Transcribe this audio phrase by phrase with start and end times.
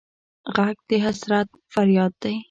[0.55, 2.35] غږ د حسرت فریاد دی